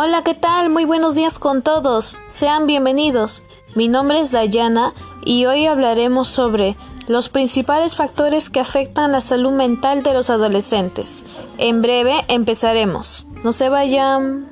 Hola, 0.00 0.22
¿qué 0.22 0.34
tal? 0.34 0.70
Muy 0.70 0.84
buenos 0.84 1.16
días 1.16 1.40
con 1.40 1.60
todos. 1.62 2.16
Sean 2.28 2.68
bienvenidos. 2.68 3.42
Mi 3.74 3.88
nombre 3.88 4.20
es 4.20 4.30
Dayana 4.30 4.94
y 5.24 5.46
hoy 5.46 5.66
hablaremos 5.66 6.28
sobre 6.28 6.76
los 7.08 7.28
principales 7.28 7.96
factores 7.96 8.48
que 8.48 8.60
afectan 8.60 9.10
la 9.10 9.20
salud 9.20 9.50
mental 9.50 10.04
de 10.04 10.14
los 10.14 10.30
adolescentes. 10.30 11.24
En 11.58 11.82
breve 11.82 12.24
empezaremos. 12.28 13.26
No 13.42 13.50
se 13.50 13.70
vayan. 13.70 14.48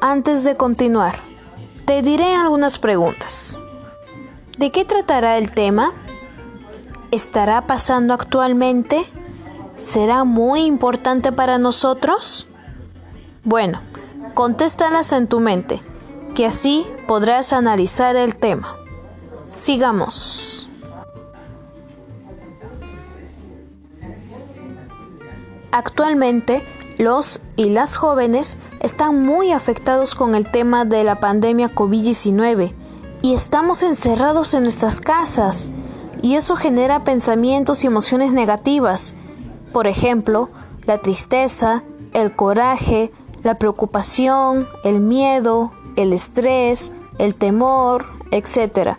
Antes 0.00 0.44
de 0.44 0.56
continuar, 0.56 1.18
te 1.84 2.02
diré 2.02 2.36
algunas 2.36 2.78
preguntas. 2.78 3.58
¿De 4.56 4.70
qué 4.70 4.84
tratará 4.84 5.36
el 5.36 5.50
tema? 5.50 5.92
¿Estará 7.10 7.66
pasando 7.66 8.14
actualmente? 8.14 9.04
¿Será 9.80 10.24
muy 10.24 10.66
importante 10.66 11.32
para 11.32 11.56
nosotros? 11.56 12.46
Bueno, 13.44 13.80
contéstalas 14.34 15.10
en 15.12 15.26
tu 15.26 15.40
mente, 15.40 15.80
que 16.34 16.44
así 16.44 16.86
podrás 17.08 17.54
analizar 17.54 18.14
el 18.14 18.36
tema. 18.36 18.76
Sigamos. 19.46 20.68
Actualmente, 25.72 26.62
los 26.98 27.40
y 27.56 27.70
las 27.70 27.96
jóvenes 27.96 28.58
están 28.80 29.24
muy 29.24 29.50
afectados 29.50 30.14
con 30.14 30.34
el 30.34 30.50
tema 30.50 30.84
de 30.84 31.04
la 31.04 31.20
pandemia 31.20 31.74
COVID-19 31.74 32.74
y 33.22 33.32
estamos 33.32 33.82
encerrados 33.82 34.52
en 34.52 34.64
nuestras 34.64 35.00
casas 35.00 35.70
y 36.20 36.34
eso 36.34 36.54
genera 36.56 37.02
pensamientos 37.02 37.82
y 37.82 37.86
emociones 37.86 38.32
negativas. 38.32 39.16
Por 39.72 39.86
ejemplo, 39.86 40.50
la 40.86 40.98
tristeza, 40.98 41.82
el 42.12 42.34
coraje, 42.34 43.12
la 43.42 43.54
preocupación, 43.54 44.68
el 44.84 45.00
miedo, 45.00 45.72
el 45.96 46.12
estrés, 46.12 46.92
el 47.18 47.34
temor, 47.34 48.06
etc. 48.30 48.96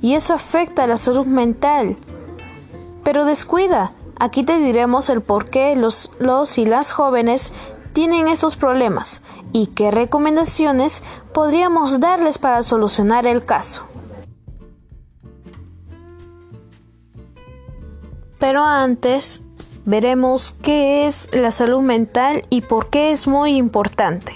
Y 0.00 0.14
eso 0.14 0.34
afecta 0.34 0.84
a 0.84 0.86
la 0.86 0.96
salud 0.96 1.26
mental. 1.26 1.96
Pero 3.04 3.24
descuida, 3.24 3.92
aquí 4.18 4.44
te 4.44 4.58
diremos 4.58 5.10
el 5.10 5.20
por 5.20 5.48
qué 5.50 5.76
los, 5.76 6.12
los 6.18 6.58
y 6.58 6.66
las 6.66 6.92
jóvenes 6.92 7.52
tienen 7.92 8.28
estos 8.28 8.56
problemas 8.56 9.22
y 9.52 9.68
qué 9.68 9.90
recomendaciones 9.90 11.02
podríamos 11.32 12.00
darles 12.00 12.38
para 12.38 12.62
solucionar 12.62 13.26
el 13.26 13.44
caso. 13.44 13.86
Pero 18.38 18.62
antes, 18.64 19.42
veremos 19.86 20.54
qué 20.62 21.06
es 21.06 21.28
la 21.32 21.50
salud 21.50 21.80
mental 21.80 22.44
y 22.50 22.60
por 22.60 22.90
qué 22.90 23.12
es 23.12 23.26
muy 23.26 23.56
importante. 23.56 24.34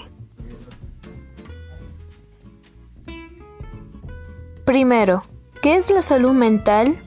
Primero, 4.65 5.23
¿qué 5.61 5.75
es 5.75 5.91
la 5.91 6.01
salud 6.01 6.31
mental? 6.31 6.99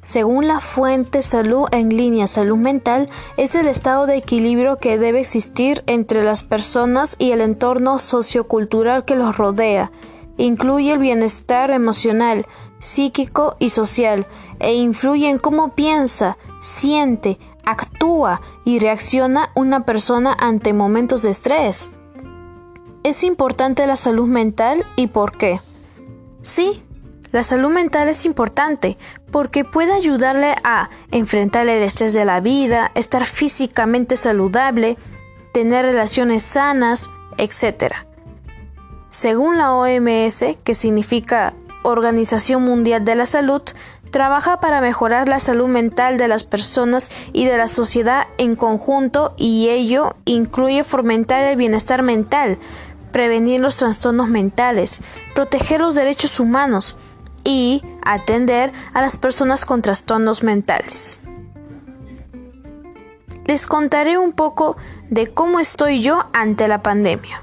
Según 0.00 0.48
la 0.48 0.58
fuente 0.58 1.22
Salud 1.22 1.68
en 1.70 1.96
línea 1.96 2.26
Salud 2.26 2.56
Mental, 2.56 3.06
es 3.36 3.54
el 3.54 3.68
estado 3.68 4.06
de 4.06 4.16
equilibrio 4.16 4.78
que 4.78 4.98
debe 4.98 5.20
existir 5.20 5.84
entre 5.86 6.24
las 6.24 6.42
personas 6.42 7.14
y 7.20 7.30
el 7.30 7.40
entorno 7.40 8.00
sociocultural 8.00 9.04
que 9.04 9.14
los 9.14 9.36
rodea. 9.36 9.92
Incluye 10.38 10.94
el 10.94 10.98
bienestar 10.98 11.70
emocional, 11.70 12.46
psíquico 12.80 13.54
y 13.60 13.70
social, 13.70 14.26
e 14.58 14.74
influye 14.74 15.30
en 15.30 15.38
cómo 15.38 15.76
piensa, 15.76 16.36
siente, 16.60 17.38
actúa 17.64 18.40
y 18.64 18.78
reacciona 18.78 19.50
una 19.54 19.84
persona 19.84 20.36
ante 20.38 20.72
momentos 20.72 21.22
de 21.22 21.30
estrés. 21.30 21.90
¿Es 23.02 23.24
importante 23.24 23.86
la 23.86 23.96
salud 23.96 24.28
mental 24.28 24.84
y 24.96 25.08
por 25.08 25.36
qué? 25.36 25.60
Sí, 26.42 26.82
la 27.32 27.42
salud 27.42 27.70
mental 27.70 28.08
es 28.08 28.26
importante 28.26 28.98
porque 29.30 29.64
puede 29.64 29.92
ayudarle 29.92 30.54
a 30.64 30.90
enfrentar 31.10 31.66
el 31.68 31.82
estrés 31.82 32.12
de 32.12 32.24
la 32.24 32.40
vida, 32.40 32.92
estar 32.94 33.24
físicamente 33.24 34.16
saludable, 34.16 34.98
tener 35.52 35.84
relaciones 35.84 36.42
sanas, 36.42 37.10
etc. 37.38 37.94
Según 39.08 39.56
la 39.56 39.72
OMS, 39.72 40.56
que 40.62 40.74
significa 40.74 41.54
Organización 41.82 42.62
Mundial 42.62 43.04
de 43.04 43.14
la 43.14 43.26
Salud, 43.26 43.62
trabaja 44.12 44.60
para 44.60 44.80
mejorar 44.80 45.26
la 45.26 45.40
salud 45.40 45.66
mental 45.66 46.18
de 46.18 46.28
las 46.28 46.44
personas 46.44 47.10
y 47.32 47.46
de 47.46 47.56
la 47.56 47.66
sociedad 47.66 48.28
en 48.38 48.54
conjunto 48.54 49.34
y 49.36 49.68
ello 49.70 50.14
incluye 50.24 50.84
fomentar 50.84 51.42
el 51.42 51.56
bienestar 51.56 52.04
mental, 52.04 52.58
prevenir 53.10 53.60
los 53.60 53.76
trastornos 53.76 54.28
mentales, 54.28 55.00
proteger 55.34 55.80
los 55.80 55.96
derechos 55.96 56.38
humanos, 56.38 56.96
y 57.44 57.82
atender 58.04 58.72
a 58.92 59.00
las 59.00 59.16
personas 59.16 59.64
con 59.64 59.82
trastornos 59.82 60.42
mentales. 60.42 61.20
Les 63.44 63.66
contaré 63.66 64.18
un 64.18 64.32
poco 64.32 64.76
de 65.10 65.32
cómo 65.32 65.58
estoy 65.58 66.00
yo 66.00 66.24
ante 66.32 66.68
la 66.68 66.82
pandemia. 66.82 67.42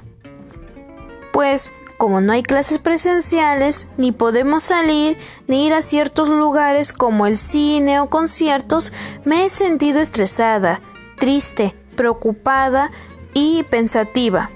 Pues 1.32 1.72
como 2.00 2.22
no 2.22 2.32
hay 2.32 2.42
clases 2.42 2.78
presenciales, 2.78 3.86
ni 3.98 4.10
podemos 4.10 4.62
salir, 4.62 5.18
ni 5.46 5.66
ir 5.66 5.74
a 5.74 5.82
ciertos 5.82 6.30
lugares 6.30 6.94
como 6.94 7.26
el 7.26 7.36
cine 7.36 8.00
o 8.00 8.08
conciertos, 8.08 8.90
me 9.26 9.44
he 9.44 9.50
sentido 9.50 10.00
estresada, 10.00 10.80
triste, 11.18 11.76
preocupada 11.96 12.90
y 13.34 13.64
pensativa. 13.64 14.50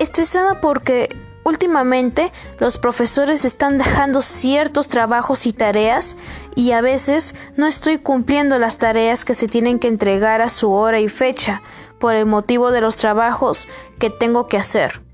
Estresada 0.00 0.60
porque 0.60 1.08
Últimamente 1.46 2.32
los 2.58 2.78
profesores 2.78 3.44
están 3.44 3.76
dejando 3.76 4.22
ciertos 4.22 4.88
trabajos 4.88 5.44
y 5.44 5.52
tareas 5.52 6.16
y 6.56 6.72
a 6.72 6.80
veces 6.80 7.34
no 7.54 7.66
estoy 7.66 7.98
cumpliendo 7.98 8.58
las 8.58 8.78
tareas 8.78 9.26
que 9.26 9.34
se 9.34 9.46
tienen 9.46 9.78
que 9.78 9.88
entregar 9.88 10.40
a 10.40 10.48
su 10.48 10.72
hora 10.72 11.00
y 11.00 11.10
fecha 11.10 11.60
por 12.00 12.14
el 12.14 12.24
motivo 12.24 12.70
de 12.70 12.80
los 12.80 12.96
trabajos 12.96 13.68
que 13.98 14.08
tengo 14.08 14.46
que 14.46 14.56
hacer. 14.56 15.04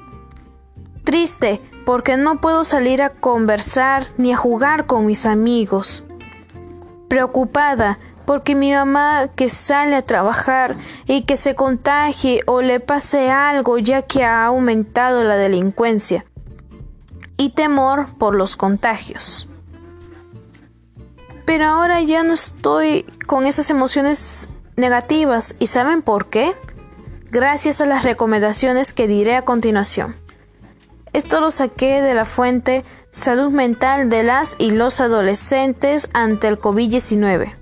Triste 1.11 1.61
porque 1.85 2.17
no 2.17 2.41
puedo 2.41 2.63
salir 2.63 3.03
a 3.03 3.11
conversar 3.11 4.07
ni 4.17 4.33
a 4.33 4.37
jugar 4.37 4.87
con 4.87 5.07
mis 5.07 5.27
amigos. 5.27 6.05
Preocupada 7.09 7.99
porque 8.27 8.55
mi 8.55 8.73
mamá 8.73 9.27
que 9.35 9.49
sale 9.49 9.97
a 9.97 10.03
trabajar 10.03 10.77
y 11.07 11.23
que 11.23 11.37
se 11.37 11.57
contagie 11.57 12.43
o 12.47 12.63
le 12.63 12.79
pase 12.79 13.29
algo 13.29 13.77
ya 13.79 14.03
que 14.03 14.23
ha 14.23 14.47
aumentado 14.47 15.25
la 15.25 15.35
delincuencia 15.35 16.25
y 17.37 17.51
temor 17.51 18.17
por 18.17 18.37
los 18.37 18.55
contagios. 18.55 19.49
Pero 21.45 21.67
ahora 21.67 22.01
ya 22.03 22.23
no 22.23 22.35
estoy 22.35 23.05
con 23.27 23.47
esas 23.47 23.69
emociones 23.71 24.49
negativas 24.77 25.57
y 25.59 25.67
¿saben 25.67 26.03
por 26.03 26.27
qué? 26.27 26.55
Gracias 27.33 27.81
a 27.81 27.87
las 27.87 28.05
recomendaciones 28.05 28.95
que 28.95 29.09
diré 29.09 29.35
a 29.35 29.43
continuación. 29.43 30.20
Esto 31.13 31.41
lo 31.41 31.51
saqué 31.51 32.01
de 32.01 32.15
la 32.15 32.25
fuente 32.25 32.85
Salud 33.11 33.51
Mental 33.51 34.09
de 34.09 34.23
las 34.23 34.55
y 34.59 34.71
los 34.71 35.01
adolescentes 35.01 36.09
ante 36.13 36.47
el 36.47 36.59
COVID-19. 36.59 37.53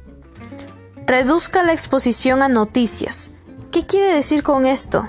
Reduzca 1.07 1.63
la 1.63 1.73
exposición 1.73 2.43
a 2.43 2.49
noticias. 2.49 3.33
¿Qué 3.71 3.87
quiere 3.87 4.13
decir 4.13 4.43
con 4.43 4.67
esto? 4.67 5.09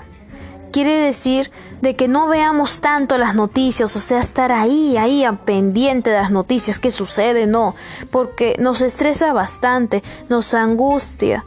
Quiere 0.72 0.94
decir 0.94 1.50
de 1.82 1.96
que 1.96 2.08
no 2.08 2.28
veamos 2.28 2.80
tanto 2.80 3.18
las 3.18 3.34
noticias, 3.34 3.94
o 3.94 4.00
sea, 4.00 4.20
estar 4.20 4.52
ahí, 4.52 4.96
ahí, 4.96 5.26
pendiente 5.44 6.10
de 6.10 6.16
las 6.16 6.30
noticias, 6.30 6.78
qué 6.78 6.90
sucede, 6.90 7.46
no, 7.46 7.74
porque 8.10 8.56
nos 8.58 8.80
estresa 8.80 9.32
bastante, 9.34 10.02
nos 10.30 10.54
angustia 10.54 11.44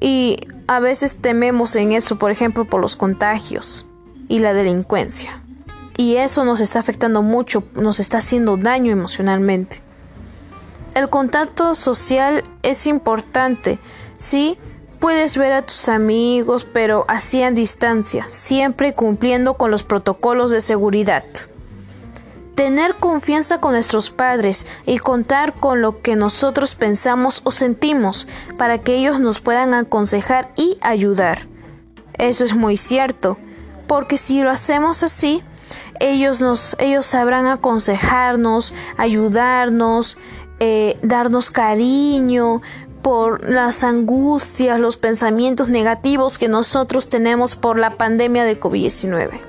y 0.00 0.36
a 0.68 0.80
veces 0.80 1.18
tememos 1.18 1.76
en 1.76 1.92
eso, 1.92 2.16
por 2.16 2.30
ejemplo, 2.30 2.64
por 2.64 2.80
los 2.80 2.96
contagios 2.96 3.86
y 4.28 4.38
la 4.38 4.54
delincuencia. 4.54 5.41
Y 6.02 6.16
eso 6.16 6.44
nos 6.44 6.58
está 6.58 6.80
afectando 6.80 7.22
mucho, 7.22 7.62
nos 7.74 8.00
está 8.00 8.18
haciendo 8.18 8.56
daño 8.56 8.90
emocionalmente. 8.90 9.82
El 10.96 11.08
contacto 11.08 11.76
social 11.76 12.42
es 12.64 12.88
importante, 12.88 13.78
¿sí? 14.18 14.58
Puedes 14.98 15.36
ver 15.36 15.52
a 15.52 15.62
tus 15.62 15.88
amigos, 15.88 16.64
pero 16.64 17.04
así 17.06 17.44
a 17.44 17.52
distancia, 17.52 18.26
siempre 18.26 18.94
cumpliendo 18.94 19.54
con 19.54 19.70
los 19.70 19.84
protocolos 19.84 20.50
de 20.50 20.60
seguridad. 20.60 21.22
Tener 22.56 22.96
confianza 22.96 23.60
con 23.60 23.74
nuestros 23.74 24.10
padres 24.10 24.66
y 24.84 24.98
contar 24.98 25.54
con 25.54 25.82
lo 25.82 26.02
que 26.02 26.16
nosotros 26.16 26.74
pensamos 26.74 27.42
o 27.44 27.52
sentimos 27.52 28.26
para 28.58 28.78
que 28.78 28.96
ellos 28.96 29.20
nos 29.20 29.38
puedan 29.38 29.72
aconsejar 29.72 30.50
y 30.56 30.78
ayudar. 30.80 31.46
Eso 32.18 32.44
es 32.44 32.56
muy 32.56 32.76
cierto, 32.76 33.38
porque 33.86 34.18
si 34.18 34.42
lo 34.42 34.50
hacemos 34.50 35.04
así, 35.04 35.44
ellos 36.02 36.40
nos 36.40 36.76
ellos 36.78 37.06
sabrán 37.06 37.46
aconsejarnos, 37.46 38.74
ayudarnos, 38.96 40.18
eh, 40.60 40.98
darnos 41.02 41.50
cariño, 41.50 42.60
por 43.02 43.48
las 43.48 43.82
angustias, 43.82 44.78
los 44.78 44.96
pensamientos 44.96 45.68
negativos 45.68 46.38
que 46.38 46.48
nosotros 46.48 47.08
tenemos 47.08 47.56
por 47.56 47.78
la 47.78 47.96
pandemia 47.96 48.44
de 48.44 48.58
COVID-19. 48.58 49.40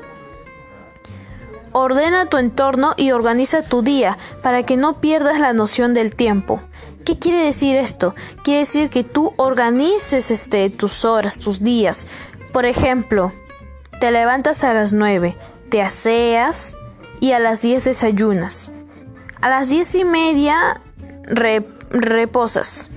Ordena 1.71 2.27
tu 2.27 2.37
entorno 2.37 2.93
y 2.97 3.11
organiza 3.11 3.63
tu 3.63 3.81
día 3.81 4.17
para 4.41 4.63
que 4.63 4.77
no 4.77 4.99
pierdas 4.99 5.39
la 5.39 5.53
noción 5.53 5.93
del 5.93 6.15
tiempo. 6.15 6.61
¿Qué 7.05 7.17
quiere 7.19 7.43
decir 7.43 7.75
esto? 7.75 8.15
Quiere 8.43 8.59
decir 8.61 8.89
que 8.89 9.03
tú 9.03 9.33
organices 9.37 10.31
este, 10.31 10.69
tus 10.69 11.03
horas, 11.03 11.39
tus 11.39 11.61
días. 11.61 12.07
Por 12.51 12.65
ejemplo, 12.65 13.33
te 13.99 14.11
levantas 14.11 14.63
a 14.63 14.73
las 14.73 14.93
9, 14.93 15.35
te 15.73 15.81
aseas 15.81 16.77
y 17.19 17.31
a 17.31 17.39
las 17.39 17.63
10 17.63 17.85
desayunas. 17.85 18.71
A 19.41 19.49
las 19.49 19.69
10 19.69 19.95
y 19.95 20.05
media 20.05 20.79
reposas. 21.89 22.91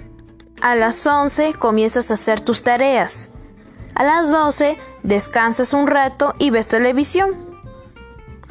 A 0.61 0.75
las 0.75 1.07
11 1.07 1.55
comienzas 1.55 2.11
a 2.11 2.15
hacer 2.15 2.43
tus 2.43 2.63
tareas. 2.63 3.31
A 3.95 4.05
las 4.05 4.31
12 4.31 4.77
descansas 5.05 5.73
un 5.73 5.87
rato 5.87 6.35
y 6.39 6.51
ves 6.51 6.69
televisión. 6.69 7.31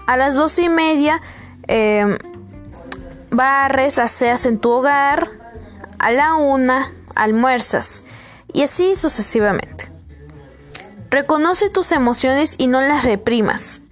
A 0.08 0.18
las 0.18 0.34
12 0.34 0.64
y 0.64 0.70
media 0.70 1.22
em, 1.68 2.18
barres, 3.30 4.00
aseas 4.00 4.48
en 4.48 4.58
tu 4.58 4.72
hogar. 4.72 5.30
A 6.00 6.10
la 6.10 6.34
1 6.34 6.80
almuerzas. 7.14 8.02
Y 8.54 8.64
así 8.64 8.96
sucesivamente. 8.96 9.92
Reconoce 11.12 11.70
tus 11.70 11.92
emociones 11.92 12.56
y 12.58 12.66
no 12.66 12.82
las 12.82 13.04
reprimas. 13.04 13.84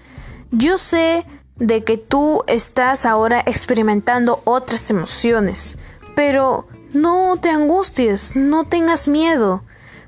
Yo 0.55 0.77
sé 0.77 1.25
de 1.55 1.83
que 1.83 1.97
tú 1.97 2.44
estás 2.45 3.07
ahora 3.07 3.39
experimentando 3.39 4.44
otras 4.44 4.88
emociones, 4.91 5.79
pero 6.15 6.67
no 6.94 7.38
te 7.41 7.50
angusties, 7.50 8.35
no 8.35 8.63
tengas 8.63 9.07
miedo, 9.07 9.63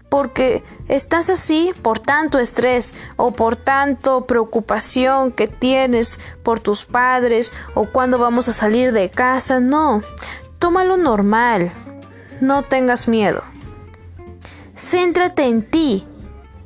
porque 0.07 0.63
estás 0.87 1.31
así 1.31 1.73
por 1.81 1.97
tanto 1.97 2.37
estrés 2.37 2.93
o 3.15 3.31
por 3.31 3.55
tanto 3.55 4.27
preocupación 4.27 5.31
que 5.31 5.47
tienes 5.47 6.19
por 6.43 6.59
tus 6.59 6.85
padres 6.85 7.51
o 7.73 7.85
cuando 7.85 8.19
vamos 8.19 8.47
a 8.47 8.53
salir 8.53 8.91
de 8.91 9.09
casa. 9.09 9.59
No, 9.59 10.03
tómalo 10.59 10.95
normal, 10.95 11.71
no 12.39 12.61
tengas 12.61 13.07
miedo. 13.07 13.43
Céntrate 14.75 15.45
en 15.47 15.63
ti, 15.63 16.07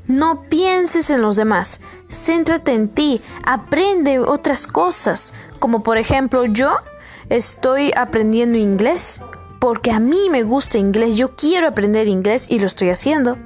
no 0.10 0.42
pienses 0.50 1.10
en 1.12 1.22
los 1.22 1.38
demás, 1.38 1.80
céntrate 2.10 2.74
en 2.74 2.90
ti, 2.90 3.22
aprende 3.46 4.20
otras 4.20 4.68
cosas, 4.68 5.34
como 5.60 5.84
por 5.84 5.98
ejemplo 5.98 6.46
yo 6.46 6.76
estoy 7.30 7.94
aprendiendo 7.96 8.58
inglés 8.58 9.22
porque 9.60 9.92
a 9.92 10.00
mí 10.00 10.30
me 10.32 10.44
gusta 10.44 10.78
inglés, 10.78 11.16
yo 11.16 11.36
quiero 11.36 11.68
aprender 11.68 12.08
inglés 12.08 12.48
y 12.50 12.60
lo 12.60 12.66
estoy 12.66 12.90
haciendo. 12.90 13.38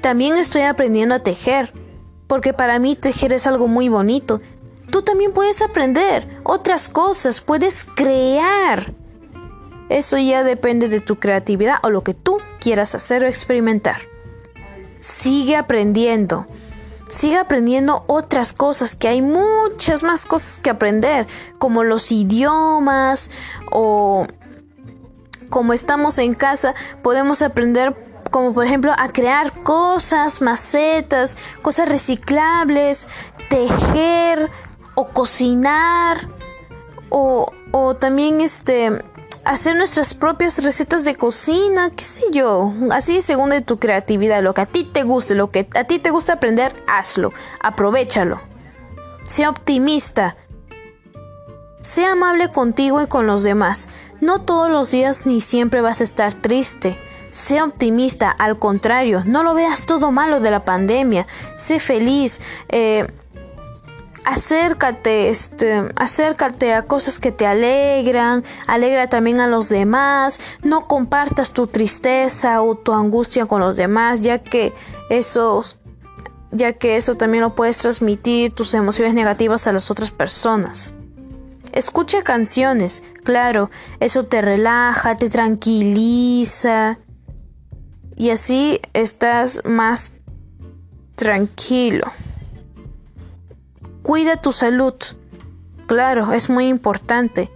También 0.00 0.36
estoy 0.36 0.62
aprendiendo 0.62 1.14
a 1.14 1.22
tejer, 1.22 1.72
porque 2.26 2.52
para 2.52 2.78
mí 2.78 2.96
tejer 2.96 3.32
es 3.32 3.46
algo 3.46 3.68
muy 3.68 3.88
bonito. 3.88 4.40
Tú 4.90 5.02
también 5.02 5.32
puedes 5.32 5.62
aprender 5.62 6.40
otras 6.42 6.88
cosas, 6.88 7.40
puedes 7.40 7.84
crear. 7.84 8.94
Eso 9.88 10.16
ya 10.16 10.44
depende 10.44 10.88
de 10.88 11.00
tu 11.00 11.16
creatividad 11.16 11.78
o 11.82 11.90
lo 11.90 12.02
que 12.02 12.14
tú 12.14 12.38
quieras 12.60 12.94
hacer 12.94 13.24
o 13.24 13.26
experimentar. 13.26 14.02
Sigue 15.00 15.56
aprendiendo. 15.56 16.46
Sigue 17.08 17.38
aprendiendo 17.38 18.04
otras 18.06 18.52
cosas, 18.52 18.94
que 18.94 19.08
hay 19.08 19.20
muchas 19.20 20.02
más 20.02 20.26
cosas 20.26 20.60
que 20.60 20.70
aprender, 20.70 21.26
como 21.58 21.82
los 21.82 22.12
idiomas 22.12 23.30
o 23.72 24.26
como 25.50 25.72
estamos 25.72 26.18
en 26.18 26.34
casa, 26.34 26.72
podemos 27.02 27.42
aprender 27.42 27.96
como 28.30 28.54
por 28.54 28.64
ejemplo 28.64 28.92
a 28.96 29.08
crear 29.08 29.52
cosas, 29.62 30.40
macetas, 30.40 31.36
cosas 31.62 31.88
reciclables, 31.88 33.08
tejer 33.48 34.48
o 34.94 35.08
cocinar 35.08 36.28
o, 37.08 37.52
o 37.72 37.96
también 37.96 38.40
este 38.40 39.04
hacer 39.44 39.76
nuestras 39.76 40.14
propias 40.14 40.62
recetas 40.62 41.04
de 41.04 41.14
cocina, 41.14 41.90
qué 41.90 42.04
sé 42.04 42.22
yo, 42.32 42.72
así 42.90 43.22
según 43.22 43.50
de 43.50 43.62
tu 43.62 43.78
creatividad, 43.78 44.42
lo 44.42 44.54
que 44.54 44.60
a 44.62 44.66
ti 44.66 44.84
te 44.84 45.02
guste, 45.02 45.34
lo 45.34 45.50
que 45.50 45.68
a 45.74 45.84
ti 45.84 45.98
te 45.98 46.10
gusta 46.10 46.34
aprender, 46.34 46.72
hazlo, 46.86 47.32
aprovechalo. 47.60 48.40
Sea 49.26 49.50
optimista. 49.50 50.36
Sea 51.78 52.12
amable 52.12 52.50
contigo 52.52 53.00
y 53.00 53.06
con 53.06 53.26
los 53.26 53.42
demás. 53.42 53.88
No 54.20 54.42
todos 54.42 54.70
los 54.70 54.90
días 54.90 55.24
ni 55.24 55.40
siempre 55.40 55.80
vas 55.80 56.00
a 56.00 56.04
estar 56.04 56.34
triste. 56.34 56.98
Sé 57.30 57.62
optimista, 57.62 58.28
al 58.30 58.58
contrario, 58.58 59.22
no 59.24 59.44
lo 59.44 59.54
veas 59.54 59.86
todo 59.86 60.10
malo 60.10 60.40
de 60.40 60.50
la 60.50 60.64
pandemia. 60.64 61.26
Sé 61.54 61.78
feliz. 61.78 62.40
Eh, 62.68 63.06
acércate, 64.24 65.28
este, 65.28 65.90
acércate 65.96 66.74
a 66.74 66.82
cosas 66.82 67.18
que 67.18 67.32
te 67.32 67.46
alegran, 67.46 68.44
alegra 68.66 69.08
también 69.08 69.40
a 69.40 69.46
los 69.46 69.68
demás, 69.68 70.40
no 70.62 70.86
compartas 70.86 71.52
tu 71.52 71.66
tristeza 71.66 72.62
o 72.62 72.76
tu 72.76 72.92
angustia 72.92 73.46
con 73.46 73.60
los 73.60 73.76
demás, 73.76 74.20
ya 74.20 74.38
que 74.38 74.72
eso, 75.08 75.62
ya 76.50 76.72
que 76.74 76.96
eso 76.96 77.16
también 77.16 77.42
lo 77.42 77.54
puedes 77.54 77.78
transmitir 77.78 78.52
tus 78.54 78.74
emociones 78.74 79.14
negativas 79.14 79.66
a 79.66 79.72
las 79.72 79.90
otras 79.90 80.10
personas. 80.10 80.94
Escucha 81.72 82.22
canciones, 82.22 83.02
claro, 83.22 83.70
eso 84.00 84.24
te 84.24 84.42
relaja, 84.42 85.16
te 85.16 85.30
tranquiliza 85.30 86.98
y 88.16 88.30
así 88.30 88.80
estás 88.92 89.62
más 89.64 90.12
tranquilo. 91.14 92.10
Cuida 94.10 94.38
tu 94.38 94.50
salud. 94.50 94.94
Claro, 95.86 96.32
es 96.32 96.50
muy 96.50 96.66
importante. 96.66 97.48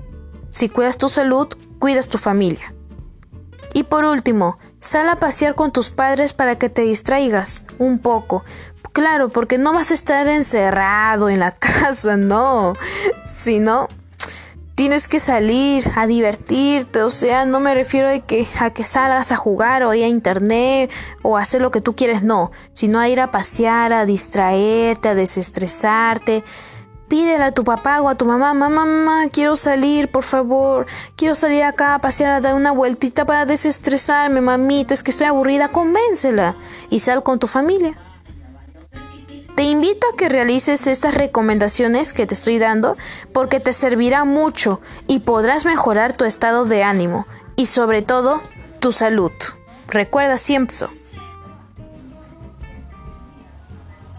Si 0.51 0.69
cuidas 0.69 0.99
tu 0.99 1.09
salud, 1.09 1.49
cuidas 1.81 2.09
tu 2.09 2.17
familia. 2.17 2.73
Y 3.73 3.83
por 3.83 4.05
último, 4.05 4.56
sal 4.79 5.09
a 5.09 5.19
pasear 5.19 5.56
con 5.56 5.73
tus 5.73 5.91
padres 5.91 6.33
para 6.33 6.56
que 6.56 6.69
te 6.69 6.83
distraigas 6.83 7.65
un 7.81 7.99
poco. 7.99 8.45
Claro, 8.93 9.31
porque 9.31 9.59
no 9.59 9.73
vas 9.73 9.91
a 9.91 9.95
estar 9.95 10.29
encerrado 10.29 11.29
en 11.29 11.41
la 11.41 11.51
casa, 11.59 12.17
no. 12.17 12.75
Sino 13.27 13.89
tienes 14.75 15.06
que 15.09 15.21
salir 15.21 15.85
a 15.94 16.06
divertirte, 16.06 17.03
o 17.03 17.10
sea, 17.10 17.44
no 17.44 17.60
me 17.60 17.75
refiero 17.75 18.08
a 18.08 18.19
que, 18.19 18.46
a 18.58 18.70
que 18.70 18.84
salgas 18.84 19.31
a 19.31 19.37
jugar 19.37 19.82
o 19.84 19.94
ir 19.94 20.05
a 20.05 20.08
internet 20.08 20.91
o 21.22 21.37
hacer 21.37 21.63
lo 21.63 21.70
que 21.70 21.81
tú 21.81 21.94
quieres, 21.94 22.22
no, 22.22 22.51
sino 22.72 22.99
a 22.99 23.08
ir 23.08 23.20
a 23.20 23.31
pasear, 23.31 23.93
a 23.93 24.06
distraerte, 24.06 25.10
a 25.10 25.15
desestresarte. 25.15 26.44
Pídele 27.06 27.44
a 27.44 27.53
tu 27.53 27.65
papá 27.65 28.01
o 28.01 28.08
a 28.08 28.17
tu 28.17 28.25
mamá, 28.25 28.55
mamá, 28.55 28.84
mamá, 28.84 29.29
quiero 29.31 29.56
salir, 29.56 30.10
por 30.10 30.25
favor, 30.25 30.87
quiero 31.17 31.34
salir 31.34 31.63
acá 31.63 31.94
a 31.94 32.01
pasear, 32.01 32.32
a 32.32 32.41
dar 32.41 32.55
una 32.55 32.72
vueltita 32.72 33.25
para 33.27 33.46
desestresarme, 33.46 34.41
mamita, 34.41 34.94
es 34.94 35.03
que 35.03 35.10
estoy 35.10 35.27
aburrida, 35.27 35.69
convéncela 35.69 36.56
y 36.91 37.01
sal 37.01 37.22
con 37.22 37.39
tu 37.39 37.46
familia. 37.46 37.96
Te 39.55 39.63
invito 39.63 40.06
a 40.13 40.17
que 40.17 40.29
realices 40.29 40.89
estas 40.89 41.15
recomendaciones 41.15 42.13
que 42.13 42.27
te 42.27 42.34
estoy 42.34 42.58
dando 42.58 42.96
porque 43.32 43.61
te 43.61 43.73
servirá 43.73 44.25
mucho 44.25 44.81
y 45.06 45.20
podrás 45.20 45.65
mejorar 45.65 46.17
tu 46.17 46.25
estado 46.25 46.65
de 46.65 46.82
ánimo 46.82 47.27
y 47.55 47.67
sobre 47.67 48.03
todo 48.03 48.41
tu 48.81 48.91
salud. 48.91 49.31
Recuerda 49.87 50.39
siempre. 50.39 50.89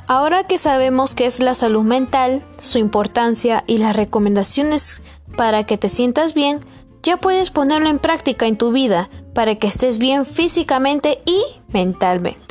Ahora 0.07 0.45
que 0.45 0.57
sabemos 0.57 1.15
qué 1.15 1.25
es 1.25 1.39
la 1.39 1.53
salud 1.53 1.83
mental, 1.83 2.45
su 2.61 2.77
importancia 2.77 3.63
y 3.67 3.79
las 3.79 3.95
recomendaciones 3.95 5.01
para 5.35 5.65
que 5.65 5.77
te 5.77 5.89
sientas 5.89 6.33
bien, 6.33 6.59
ya 7.01 7.17
puedes 7.17 7.49
ponerlo 7.49 7.89
en 7.89 7.99
práctica 7.99 8.45
en 8.45 8.57
tu 8.57 8.71
vida 8.71 9.09
para 9.33 9.55
que 9.55 9.67
estés 9.67 9.97
bien 9.97 10.25
físicamente 10.25 11.21
y 11.25 11.43
mentalmente. 11.69 12.44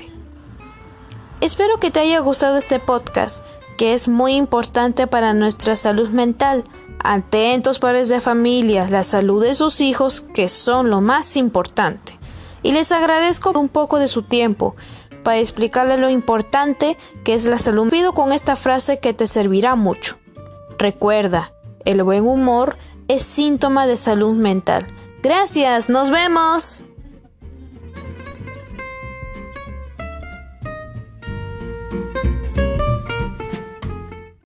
Espero 1.40 1.78
que 1.78 1.90
te 1.90 2.00
haya 2.00 2.20
gustado 2.20 2.56
este 2.56 2.78
podcast, 2.78 3.44
que 3.76 3.94
es 3.94 4.08
muy 4.08 4.34
importante 4.34 5.06
para 5.06 5.34
nuestra 5.34 5.76
salud 5.76 6.08
mental. 6.10 6.64
Atentos 7.02 7.78
padres 7.78 8.08
de 8.08 8.20
familia, 8.20 8.88
la 8.88 9.04
salud 9.04 9.42
de 9.42 9.54
sus 9.54 9.80
hijos, 9.80 10.22
que 10.22 10.48
son 10.48 10.90
lo 10.90 11.00
más 11.00 11.36
importante. 11.36 12.18
Y 12.62 12.72
les 12.72 12.92
agradezco 12.92 13.50
un 13.58 13.68
poco 13.68 13.98
de 13.98 14.08
su 14.08 14.22
tiempo 14.22 14.74
para 15.22 15.38
explicarles 15.38 15.98
lo 15.98 16.08
importante 16.08 16.96
que 17.24 17.34
es 17.34 17.46
la 17.46 17.58
salud. 17.58 17.90
Pido 17.90 18.14
con 18.14 18.32
esta 18.32 18.56
frase 18.56 19.00
que 19.00 19.12
te 19.12 19.26
servirá 19.26 19.74
mucho. 19.74 20.16
Recuerda, 20.78 21.52
el 21.84 22.02
buen 22.02 22.26
humor 22.26 22.78
es 23.08 23.22
síntoma 23.22 23.86
de 23.86 23.96
salud 23.96 24.34
mental. 24.34 24.86
Gracias, 25.22 25.88
nos 25.88 26.10
vemos. 26.10 26.84